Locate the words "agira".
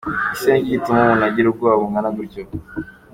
1.29-1.47